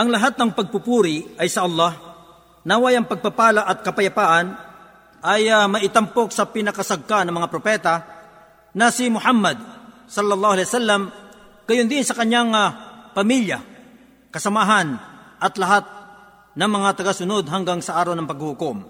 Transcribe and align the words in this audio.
Ang 0.00 0.08
lahat 0.08 0.40
ng 0.40 0.56
pagpupuri 0.56 1.36
ay 1.36 1.52
sa 1.52 1.68
Allah. 1.68 1.92
Naway 2.64 2.96
ang 2.96 3.04
pagpapala 3.04 3.68
at 3.68 3.84
kapayapaan 3.84 4.56
ay 5.20 5.52
uh, 5.52 5.68
maitampok 5.68 6.32
sa 6.32 6.48
pinakasagka 6.48 7.28
ng 7.28 7.36
mga 7.36 7.48
propeta 7.52 7.94
na 8.72 8.88
si 8.88 9.12
Muhammad 9.12 9.60
sallallahu 10.08 10.56
alaihi 10.56 10.68
wasallam 10.72 11.02
gayon 11.68 11.92
din 11.92 12.00
sa 12.00 12.16
kanyang 12.16 12.48
uh, 12.56 12.68
pamilya, 13.12 13.60
kasamahan 14.32 14.96
at 15.36 15.52
lahat 15.60 15.84
ng 16.56 16.70
mga 16.80 16.96
tagasunod 16.96 17.44
hanggang 17.52 17.84
sa 17.84 18.00
araw 18.00 18.16
ng 18.16 18.24
paghukom. 18.24 18.80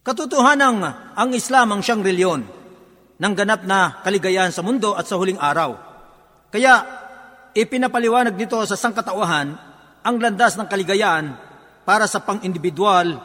Katotohanan 0.00 0.80
ang 1.12 1.30
Islam 1.36 1.76
ang 1.76 1.84
siyang 1.84 2.00
reliyon 2.00 2.40
ng 3.20 3.32
ganap 3.36 3.68
na 3.68 4.00
kaligayahan 4.00 4.48
sa 4.48 4.64
mundo 4.64 4.96
at 4.96 5.04
sa 5.04 5.20
huling 5.20 5.36
araw. 5.36 5.76
Kaya 6.48 6.88
ipinapaliwanag 7.52 8.32
nito 8.32 8.56
sa 8.64 8.80
sangkatauhan 8.80 9.69
ang 10.00 10.16
landas 10.16 10.56
ng 10.56 10.68
kaligayahan 10.68 11.36
para 11.84 12.08
sa 12.08 12.24
pang-individual, 12.24 13.18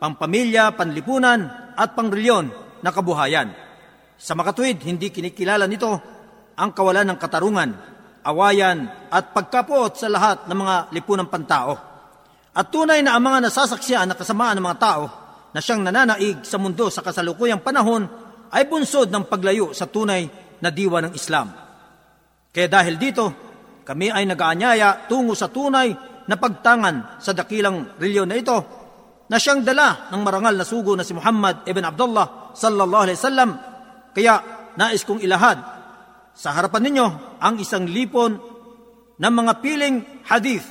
pang-pamilya, 0.00 0.74
panlipunan 0.74 1.72
at 1.76 1.92
pang-reliyon 1.94 2.50
na 2.82 2.90
kabuhayan. 2.90 3.52
Sa 4.16 4.32
makatuwid, 4.32 4.80
hindi 4.82 5.12
kinikilala 5.12 5.68
nito 5.68 5.92
ang 6.56 6.70
kawalan 6.72 7.12
ng 7.12 7.18
katarungan, 7.20 7.70
awayan 8.24 8.88
at 9.12 9.36
pagkapot 9.36 9.94
sa 9.94 10.08
lahat 10.08 10.48
ng 10.48 10.56
mga 10.56 10.74
lipunang 10.96 11.28
pantao. 11.28 11.76
At 12.56 12.72
tunay 12.72 13.04
na 13.04 13.12
ang 13.12 13.22
mga 13.22 13.52
nasasaksiyan 13.52 14.08
na 14.08 14.16
kasamaan 14.16 14.56
ng 14.56 14.64
mga 14.64 14.80
tao 14.80 15.04
na 15.52 15.60
siyang 15.60 15.84
nananaig 15.84 16.40
sa 16.40 16.56
mundo 16.56 16.88
sa 16.88 17.04
kasalukuyang 17.04 17.60
panahon 17.60 18.08
ay 18.48 18.64
bunsod 18.64 19.12
ng 19.12 19.28
paglayo 19.28 19.76
sa 19.76 19.84
tunay 19.84 20.24
na 20.64 20.72
diwa 20.72 21.04
ng 21.04 21.12
Islam. 21.12 21.52
Kaya 22.48 22.68
dahil 22.72 22.96
dito, 22.96 23.24
kami 23.84 24.08
ay 24.08 24.24
nag-aanyaya 24.24 25.04
tungo 25.04 25.36
sa 25.36 25.52
tunay 25.52 26.15
na 26.26 26.36
pagtangan 26.38 27.22
sa 27.22 27.30
dakilang 27.32 27.98
reliyon 27.98 28.26
na 28.30 28.38
ito 28.38 28.58
na 29.26 29.38
siyang 29.38 29.66
dala 29.66 30.10
ng 30.10 30.22
marangal 30.22 30.54
na 30.54 30.66
sugo 30.66 30.94
na 30.94 31.02
si 31.02 31.14
Muhammad 31.14 31.66
ibn 31.66 31.82
Abdullah 31.82 32.54
sallallahu 32.54 33.04
alaihi 33.06 33.18
wasallam. 33.18 33.50
Kaya 34.14 34.34
nais 34.78 35.02
kong 35.02 35.22
ilahad 35.22 35.58
sa 36.36 36.54
harapan 36.54 36.90
ninyo 36.90 37.06
ang 37.42 37.54
isang 37.58 37.86
lipon 37.86 38.38
ng 39.16 39.32
mga 39.32 39.52
piling 39.62 39.96
hadith 40.28 40.66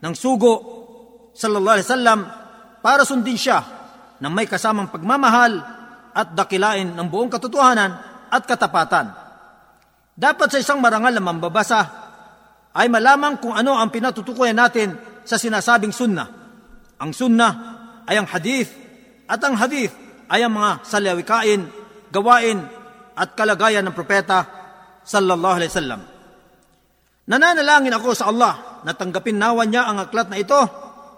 ng 0.00 0.14
sugo 0.14 0.54
sallallahu 1.34 1.74
alaihi 1.80 1.88
wasallam 1.88 2.20
para 2.80 3.02
sundin 3.02 3.38
siya 3.38 3.58
ng 4.20 4.32
may 4.32 4.46
kasamang 4.46 4.92
pagmamahal 4.92 5.60
at 6.10 6.34
dakilain 6.34 6.92
ng 6.94 7.06
buong 7.08 7.30
katotohanan 7.30 7.90
at 8.30 8.42
katapatan. 8.44 9.10
Dapat 10.14 10.48
sa 10.52 10.58
isang 10.60 10.78
marangal 10.82 11.16
na 11.16 11.22
mambabasa 11.22 11.99
ay 12.74 12.86
malamang 12.86 13.42
kung 13.42 13.54
ano 13.54 13.74
ang 13.74 13.90
pinatutukuyan 13.90 14.54
natin 14.54 14.94
sa 15.26 15.36
sinasabing 15.36 15.90
sunna. 15.90 16.26
Ang 17.00 17.10
sunna 17.10 17.48
ay 18.06 18.18
ang 18.20 18.28
hadith 18.30 18.70
at 19.26 19.40
ang 19.42 19.58
hadith 19.58 19.94
ay 20.30 20.46
ang 20.46 20.54
mga 20.54 20.86
salawikain, 20.86 21.66
gawain 22.14 22.58
at 23.18 23.34
kalagayan 23.34 23.82
ng 23.86 23.94
propeta 23.94 24.46
sallallahu 25.02 25.56
alaihi 25.58 25.72
wasallam. 25.72 26.00
Nananalangin 27.30 27.94
ako 27.94 28.14
sa 28.14 28.30
Allah 28.30 28.82
na 28.86 28.94
tanggapin 28.94 29.38
nawa 29.38 29.66
niya 29.66 29.86
ang 29.86 30.02
aklat 30.02 30.30
na 30.30 30.38
ito 30.38 30.60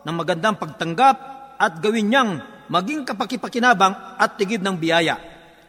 ng 0.03 0.15
magandang 0.17 0.59
pagtanggap 0.59 1.17
at 1.57 1.73
gawin 1.79 2.11
niyang 2.11 2.31
maging 2.69 3.05
kapakipakinabang 3.07 4.19
at 4.19 4.37
tigib 4.41 4.65
ng 4.65 4.77
biyaya. 4.77 5.21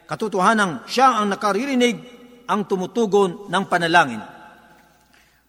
Katotohanan 0.08 0.88
siya 0.88 1.22
ang 1.22 1.32
nakaririnig 1.32 1.96
ang 2.48 2.68
tumutugon 2.68 3.48
ng 3.48 3.64
panalangin. 3.72 4.33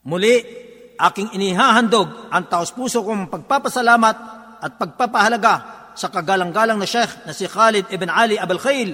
Muli, 0.04 0.36
aking 1.00 1.32
inihahandog 1.32 2.28
ang 2.28 2.44
taos 2.44 2.76
puso 2.76 3.00
kong 3.00 3.32
pagpapasalamat 3.32 4.16
at 4.60 4.72
pagpapahalaga 4.76 5.54
sa 5.96 6.12
kagalang-galang 6.12 6.76
na 6.76 6.84
Sheikh 6.84 7.24
na 7.24 7.32
si 7.32 7.48
Khalid 7.48 7.88
Ibn 7.88 8.08
Ali 8.12 8.36
Abel 8.36 8.60
Khail, 8.60 8.90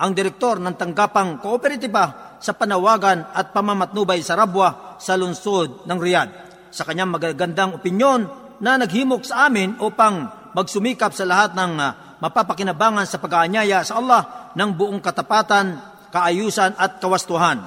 ang 0.00 0.10
direktor 0.16 0.56
ng 0.58 0.72
tanggapang 0.72 1.38
kooperatiba 1.44 2.38
sa 2.40 2.56
panawagan 2.56 3.28
at 3.36 3.52
pamamatnubay 3.52 4.24
sa 4.24 4.40
Rabwa 4.40 4.96
sa 4.96 5.20
lungsod 5.20 5.84
ng 5.84 5.98
Riyadh. 6.00 6.32
Sa 6.72 6.82
kanyang 6.88 7.12
magagandang 7.12 7.78
opinyon 7.78 8.26
na 8.64 8.80
naghimok 8.80 9.22
sa 9.28 9.46
amin 9.46 9.76
upang 9.84 10.48
magsumikap 10.56 11.12
sa 11.12 11.28
lahat 11.28 11.52
ng 11.52 11.72
uh, 11.76 12.18
mapapakinabangan 12.24 13.04
sa 13.04 13.20
pag-aanyaya 13.20 13.84
sa 13.84 14.00
Allah 14.00 14.50
ng 14.56 14.70
buong 14.74 15.04
katapatan, 15.04 15.76
kaayusan 16.08 16.72
at 16.80 16.98
kawastuhan. 16.98 17.62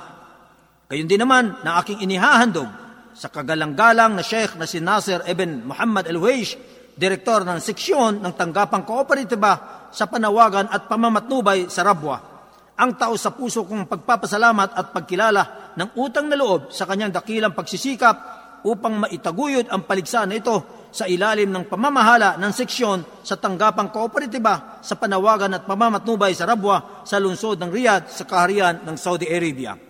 Gayon 0.90 1.08
din 1.08 1.22
naman 1.22 1.62
na 1.62 1.78
aking 1.84 2.02
inihahandog 2.02 2.87
sa 3.18 3.34
kagalang-galang 3.34 4.14
na 4.14 4.22
Sheikh 4.22 4.62
na 4.62 4.70
si 4.70 4.78
Nasir 4.78 5.26
Ibn 5.26 5.66
Muhammad 5.66 6.06
Al-Huish, 6.06 6.54
direktor 6.94 7.42
ng 7.42 7.58
seksyon 7.58 8.22
ng 8.22 8.34
tanggapang 8.38 8.86
kooperatiba 8.86 9.90
sa 9.90 10.06
panawagan 10.06 10.70
at 10.70 10.86
pamamatnubay 10.86 11.66
sa 11.66 11.82
Rabwa. 11.82 12.38
Ang 12.78 12.94
tao 12.94 13.18
sa 13.18 13.34
puso 13.34 13.66
kong 13.66 13.90
pagpapasalamat 13.90 14.78
at 14.78 14.94
pagkilala 14.94 15.74
ng 15.74 15.98
utang 15.98 16.30
na 16.30 16.38
loob 16.38 16.70
sa 16.70 16.86
kanyang 16.86 17.10
dakilang 17.10 17.58
pagsisikap 17.58 18.16
upang 18.62 19.02
maitaguyod 19.02 19.66
ang 19.74 19.90
paligsahan 19.90 20.30
na 20.30 20.38
ito 20.38 20.58
sa 20.94 21.10
ilalim 21.10 21.50
ng 21.50 21.66
pamamahala 21.66 22.38
ng 22.38 22.54
seksyon 22.54 23.02
sa 23.26 23.34
tanggapang 23.34 23.90
kooperatiba 23.90 24.78
sa 24.86 24.94
panawagan 24.94 25.58
at 25.58 25.66
pamamatnubay 25.66 26.38
sa 26.38 26.46
Rabwa 26.46 27.02
sa 27.02 27.18
lungsod 27.18 27.58
ng 27.58 27.74
Riyadh 27.74 28.14
sa 28.14 28.30
kaharian 28.30 28.86
ng 28.86 28.94
Saudi 28.94 29.26
Arabia. 29.26 29.87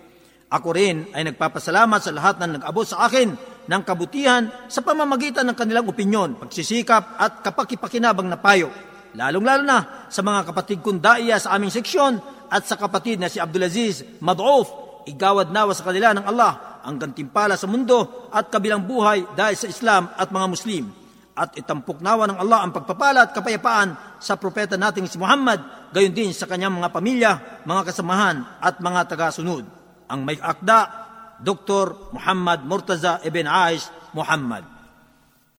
Ako 0.48 0.72
rin 0.72 1.12
ay 1.12 1.28
nagpapasalamat 1.28 2.00
sa 2.00 2.08
lahat 2.08 2.40
na 2.40 2.56
nag-abot 2.56 2.88
sa 2.88 3.04
akin 3.04 3.36
ng 3.68 3.82
kabutihan 3.84 4.48
sa 4.64 4.80
pamamagitan 4.80 5.44
ng 5.44 5.52
kanilang 5.52 5.84
opinyon, 5.84 6.40
pagsisikap 6.40 7.20
at 7.20 7.44
kapakipakinabang 7.44 8.24
na 8.24 8.40
payo, 8.40 8.72
lalong-lalo 9.12 9.60
na 9.60 10.08
sa 10.08 10.24
mga 10.24 10.48
kapatid 10.48 10.80
kong 10.80 11.04
daiya 11.04 11.36
sa 11.36 11.52
aming 11.52 11.68
seksyon 11.68 12.16
at 12.48 12.64
sa 12.64 12.80
kapatid 12.80 13.20
na 13.20 13.28
si 13.28 13.36
Abdulaziz 13.36 14.00
Mad'uf, 14.24 14.72
igawad 15.04 15.52
nawa 15.52 15.76
sa 15.76 15.84
kanila 15.84 16.16
ng 16.16 16.24
Allah 16.24 16.80
ang 16.80 16.96
gantimpala 16.96 17.60
sa 17.60 17.68
mundo 17.68 18.32
at 18.32 18.48
kabilang 18.48 18.88
buhay 18.88 19.28
dahil 19.36 19.52
sa 19.52 19.68
Islam 19.68 20.08
at 20.16 20.32
mga 20.32 20.46
Muslim. 20.48 20.84
At 21.38 21.54
itampok 21.60 22.00
nawa 22.00 22.24
ng 22.24 22.40
Allah 22.40 22.64
ang 22.64 22.72
pagpapala 22.72 23.28
at 23.28 23.36
kapayapaan 23.36 24.16
sa 24.16 24.40
propeta 24.40 24.80
nating 24.80 25.06
si 25.06 25.20
Muhammad, 25.20 25.92
gayon 25.92 26.16
din 26.16 26.32
sa 26.32 26.48
kanyang 26.48 26.80
mga 26.80 26.88
pamilya, 26.88 27.32
mga 27.68 27.82
kasamahan 27.92 28.58
at 28.58 28.80
mga 28.80 29.00
tagasunod. 29.12 29.78
Ang 30.08 30.24
may 30.24 30.40
akda, 30.40 31.06
Dr. 31.38 32.16
Muhammad 32.16 32.66
Murtaza 32.66 33.20
Ibn 33.22 33.46
Aish 33.46 33.86
Muhammad. 34.16 34.77